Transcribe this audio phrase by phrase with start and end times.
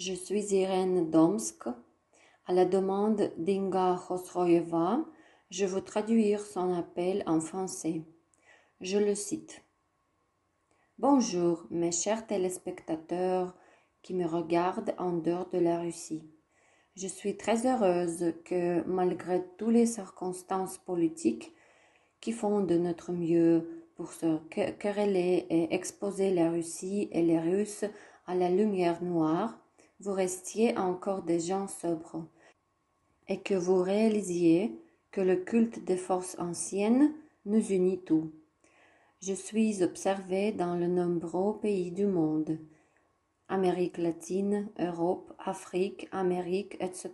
[0.00, 1.66] Je suis Irène Domsk.
[2.46, 5.04] À la demande d'Inga Khosroyeva,
[5.50, 8.00] je veux traduire son appel en français.
[8.80, 9.62] Je le cite.
[10.98, 13.54] Bonjour, mes chers téléspectateurs
[14.00, 16.24] qui me regardent en dehors de la Russie.
[16.96, 21.52] Je suis très heureuse que, malgré toutes les circonstances politiques
[22.22, 24.38] qui font de notre mieux pour se
[24.78, 27.84] quereller et exposer la Russie et les Russes
[28.26, 29.59] à la lumière noire,
[30.00, 32.26] vous restiez encore des gens sobres
[33.28, 34.74] et que vous réalisiez
[35.10, 37.12] que le culte des forces anciennes
[37.44, 38.30] nous unit tous.
[39.20, 42.58] Je suis observé dans de nombreux pays du monde,
[43.48, 47.10] Amérique latine, Europe, Afrique, Amérique, etc.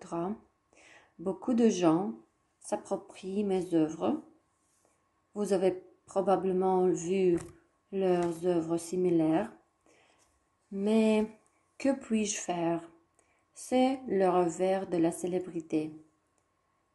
[1.18, 2.12] Beaucoup de gens
[2.60, 4.22] s'approprient mes œuvres.
[5.34, 7.38] Vous avez probablement vu
[7.91, 9.50] leurs œuvres similaires.
[10.70, 11.27] Mais
[11.78, 12.82] que puis-je faire?
[13.54, 15.92] C'est le revers de la célébrité.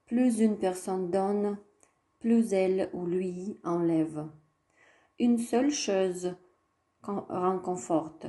[0.06, 1.58] Plus une personne donne,
[2.20, 4.28] plus elle ou lui enlève.
[5.20, 6.36] Une seule chose
[7.04, 8.28] réconforte.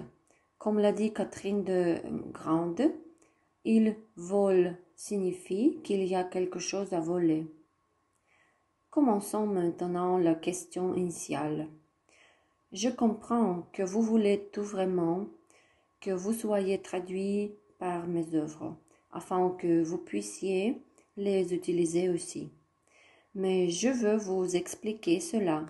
[0.58, 1.96] Comme l'a dit Catherine de
[2.32, 2.92] Grande,
[3.64, 7.46] il vole signifie qu'il y a quelque chose à voler.
[8.90, 11.68] Commençons maintenant la question initiale.
[12.72, 15.26] Je comprends que vous voulez tout vraiment
[16.02, 18.76] que vous soyez traduit par mes œuvres,
[19.12, 20.82] afin que vous puissiez
[21.16, 22.50] les utiliser aussi.
[23.34, 25.64] Mais je veux vous expliquer cela.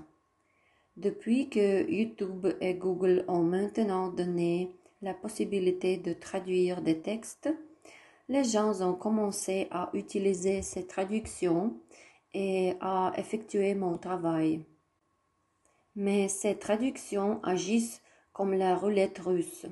[0.96, 7.50] Depuis que YouTube et Google ont maintenant donné la possibilité de traduire des textes,
[8.28, 11.76] les gens ont commencé à utiliser ces traductions
[12.32, 14.64] et à effectuer mon travail.
[15.94, 18.00] Mais ces traductions agissent
[18.32, 19.66] comme la roulette russe.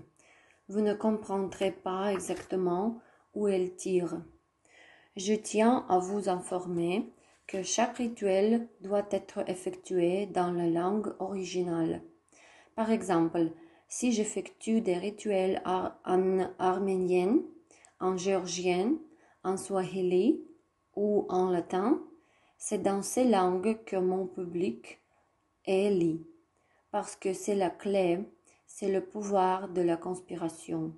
[0.70, 3.00] Vous ne comprendrez pas exactement
[3.34, 4.22] où elles tirent.
[5.16, 7.12] Je tiens à vous informer
[7.48, 12.02] que chaque rituel doit être effectué dans la langue originale.
[12.76, 13.50] Par exemple,
[13.88, 17.40] si j'effectue des rituels en arménien,
[17.98, 18.94] en géorgien,
[19.42, 20.40] en swahili
[20.94, 22.00] ou en latin,
[22.58, 25.00] c'est dans ces langues que mon public
[25.64, 26.24] est lit,
[26.92, 28.20] parce que c'est la clé,
[28.72, 30.94] c'est le pouvoir de la conspiration.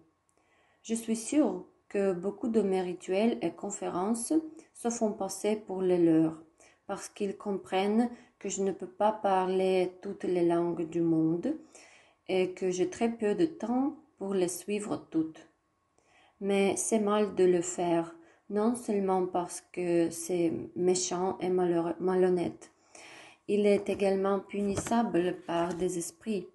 [0.83, 4.35] Je suis sûre que beaucoup de mes rituels et conférences
[4.75, 6.39] se font passer pour les leurs,
[6.87, 11.57] parce qu'ils comprennent que je ne peux pas parler toutes les langues du monde
[12.29, 15.49] et que j'ai très peu de temps pour les suivre toutes.
[16.41, 18.15] Mais c'est mal de le faire,
[18.51, 22.71] non seulement parce que c'est méchant et malhonnête,
[23.49, 26.47] il est également punissable par des esprits,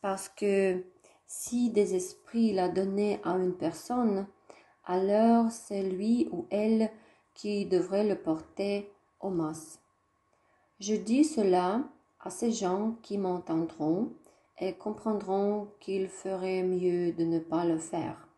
[0.00, 0.82] parce que
[1.26, 4.26] si des esprits l'a donné à une personne,
[4.84, 6.90] alors c'est lui ou elle
[7.34, 8.90] qui devrait le porter
[9.20, 9.80] au masses.
[10.80, 11.82] Je dis cela
[12.20, 14.12] à ces gens qui m'entendront
[14.58, 18.28] et comprendront qu'il ferait mieux de ne pas le faire.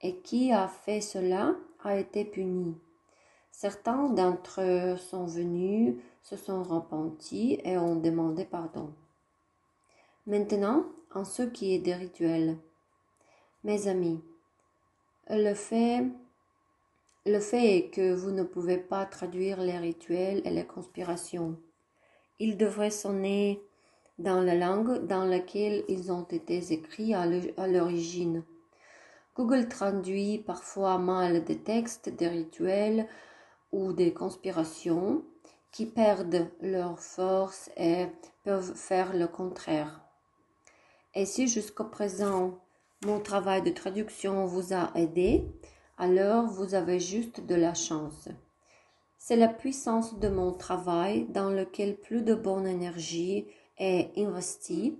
[0.00, 2.76] Et qui a fait cela a été puni.
[3.50, 8.92] Certains d'entre eux sont venus, se sont repentis et ont demandé pardon.
[10.28, 12.56] Maintenant, en ce qui est des rituels.
[13.62, 14.20] Mes amis,
[15.30, 16.04] le fait,
[17.26, 21.56] le fait est que vous ne pouvez pas traduire les rituels et les conspirations.
[22.40, 23.62] Ils devraient sonner
[24.18, 28.42] dans la langue dans laquelle ils ont été écrits à l'origine.
[29.36, 33.06] Google traduit parfois mal des textes, des rituels
[33.70, 35.22] ou des conspirations
[35.70, 38.06] qui perdent leur force et
[38.42, 40.05] peuvent faire le contraire.
[41.16, 42.58] Et si jusqu'au présent
[43.06, 45.50] mon travail de traduction vous a aidé,
[45.96, 48.28] alors vous avez juste de la chance.
[49.16, 53.46] C'est la puissance de mon travail dans lequel plus de bonne énergie
[53.78, 54.98] est investie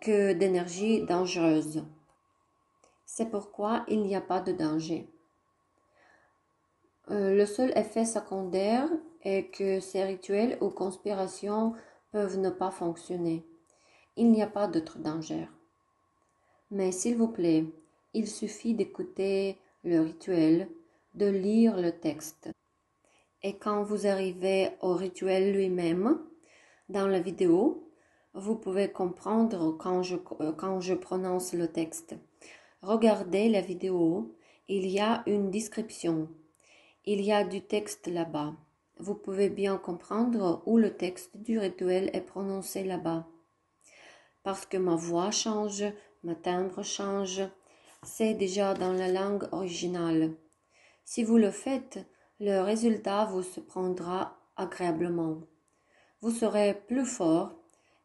[0.00, 1.84] que d'énergie dangereuse.
[3.06, 5.08] C'est pourquoi il n'y a pas de danger.
[7.12, 8.88] Euh, le seul effet secondaire
[9.22, 11.72] est que ces rituels ou conspirations
[12.10, 13.46] peuvent ne pas fonctionner.
[14.20, 15.48] Il n'y a pas d'autre danger.
[16.70, 17.64] Mais s'il vous plaît,
[18.12, 20.68] il suffit d'écouter le rituel,
[21.14, 22.50] de lire le texte.
[23.42, 26.20] Et quand vous arrivez au rituel lui-même,
[26.90, 27.88] dans la vidéo,
[28.34, 32.14] vous pouvez comprendre quand je, euh, quand je prononce le texte.
[32.82, 34.36] Regardez la vidéo,
[34.68, 36.28] il y a une description.
[37.06, 38.52] Il y a du texte là-bas.
[38.98, 43.26] Vous pouvez bien comprendre où le texte du rituel est prononcé là-bas.
[44.42, 45.84] Parce que ma voix change,
[46.24, 47.42] ma timbre change,
[48.02, 50.34] c'est déjà dans la langue originale.
[51.04, 51.98] Si vous le faites,
[52.38, 55.40] le résultat vous surprendra agréablement.
[56.22, 57.52] Vous serez plus fort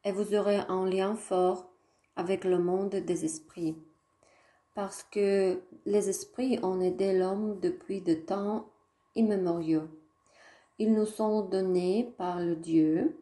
[0.03, 1.71] et vous aurez un lien fort
[2.15, 3.77] avec le monde des esprits.
[4.73, 8.69] Parce que les esprits ont aidé l'homme depuis de temps
[9.15, 9.87] immémoriaux.
[10.79, 13.17] Ils nous sont donnés par le Dieu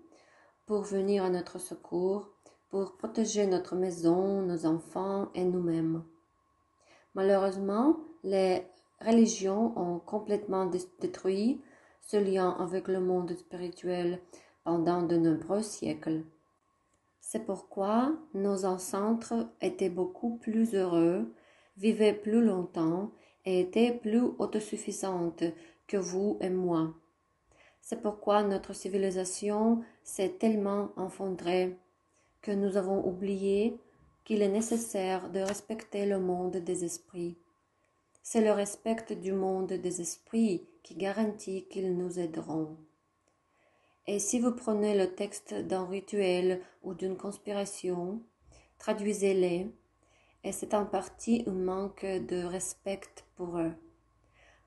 [0.66, 2.33] pour venir à notre secours,
[2.74, 6.04] pour protéger notre maison, nos enfants et nous-mêmes.
[7.14, 8.64] Malheureusement, les
[9.00, 10.66] religions ont complètement
[11.00, 11.62] détruit
[12.02, 14.20] ce lien avec le monde spirituel
[14.64, 16.24] pendant de nombreux siècles.
[17.20, 21.32] C'est pourquoi nos ancêtres étaient beaucoup plus heureux,
[21.78, 23.12] vivaient plus longtemps
[23.46, 25.44] et étaient plus autosuffisantes
[25.86, 26.92] que vous et moi.
[27.82, 31.78] C'est pourquoi notre civilisation s'est tellement enfondrée
[32.44, 33.80] que nous avons oublié
[34.26, 37.36] qu'il est nécessaire de respecter le monde des esprits.
[38.22, 42.78] C'est le respect du monde des esprits qui garantit qu'ils nous aideront.
[44.06, 48.22] Et si vous prenez le texte d'un rituel ou d'une conspiration,
[48.78, 49.72] traduisez-les,
[50.44, 53.00] et c'est en partie un manque de respect
[53.38, 53.72] pour eux,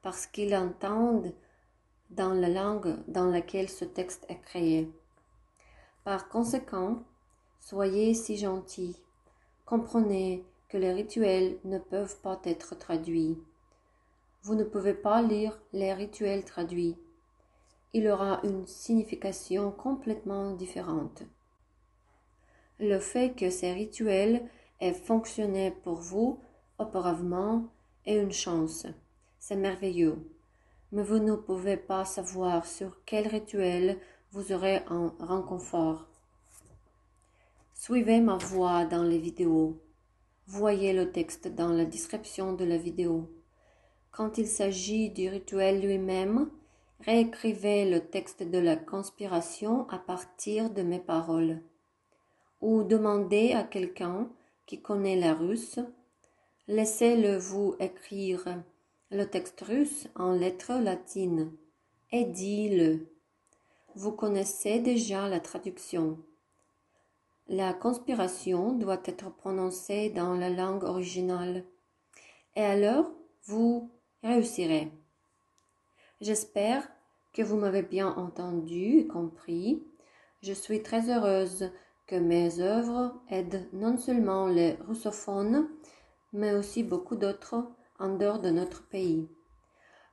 [0.03, 1.35] parce qu'ils entendent
[2.09, 4.91] dans la langue dans laquelle ce texte est créé.
[6.05, 7.03] Par conséquent,
[7.69, 8.97] soyez si gentils,
[9.65, 13.39] comprenez que les rituels ne peuvent pas être traduits.
[14.43, 16.97] Vous ne pouvez pas lire les rituels traduits.
[17.93, 21.25] Il aura une signification complètement différente.
[22.79, 24.49] Le fait que ces rituels
[24.81, 26.39] aient fonctionné pour vous
[26.79, 27.65] auparavant
[28.05, 28.87] est une chance.
[29.39, 30.19] C'est merveilleux
[30.93, 33.99] mais vous ne pouvez pas savoir sur quel rituel
[34.33, 36.07] vous aurez un réconfort.
[37.87, 39.81] Suivez ma voix dans les vidéos.
[40.49, 43.31] Voyez le texte dans la description de la vidéo.
[44.11, 46.51] Quand il s'agit du rituel lui-même,
[47.03, 51.63] réécrivez le texte de la conspiration à partir de mes paroles.
[52.61, 54.33] Ou demandez à quelqu'un
[54.67, 55.79] qui connaît la russe,
[56.67, 58.65] laissez-le vous écrire
[59.13, 61.53] le texte russe en lettres latines
[62.11, 63.07] et dit-le.
[63.95, 66.19] Vous connaissez déjà la traduction.
[67.49, 71.65] La conspiration doit être prononcée dans la langue originale.
[72.57, 73.13] Et alors,
[73.45, 73.89] vous
[74.25, 74.91] réussirez.
[76.21, 76.89] J'espère
[77.33, 79.85] que vous m'avez bien entendu et compris.
[80.43, 81.71] Je suis très heureuse
[82.09, 85.69] que mes œuvres aident non seulement les russophones,
[86.33, 87.65] mais aussi beaucoup d'autres
[88.01, 89.29] en dehors de notre pays.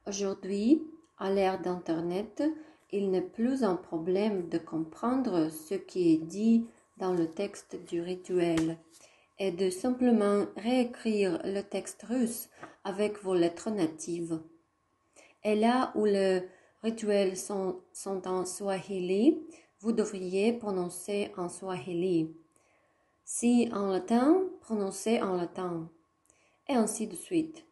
[0.05, 0.85] Aujourd'hui,
[1.17, 2.43] à l'ère d'Internet,
[2.91, 6.67] il n'est plus un problème de comprendre ce qui est dit
[7.03, 8.77] dans le texte du rituel
[9.37, 12.49] et de simplement réécrire le texte russe
[12.85, 14.39] avec vos lettres natives.
[15.43, 16.43] Et là où les
[16.81, 19.37] rituels sont, sont en swahili,
[19.81, 22.33] vous devriez prononcer en swahili.
[23.25, 25.89] Si en latin, prononcez en latin.
[26.69, 27.65] Et ainsi de suite.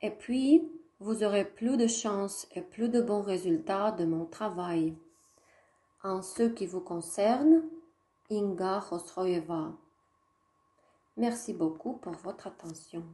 [0.00, 0.66] Et puis,
[0.98, 4.94] vous aurez plus de chance et plus de bons résultats de mon travail.
[6.02, 7.62] En ce qui vous concerne,
[8.30, 9.72] Inga Khosroyeva.
[11.18, 13.04] Merci beaucoup pour votre attention.